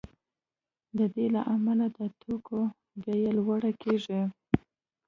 [0.97, 2.59] د دې له امله د توکو
[3.03, 4.21] بیې لوړې کیږي